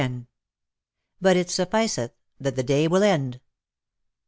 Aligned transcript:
'^ 0.01 0.27
BUT 1.21 1.37
IT 1.37 1.51
SUFFICETH, 1.51 2.11
THAT 2.39 2.55
THE 2.55 2.63
DAY 2.63 2.87
WILL 2.87 3.03
END." 3.03 3.39